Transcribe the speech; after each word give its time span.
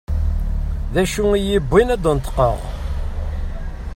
D 0.93 0.95
acu 1.01 1.23
i 1.37 1.39
yi-yewwin 1.39 1.93
ad 1.95 2.01
d-neṭqeɣ? 2.03 2.57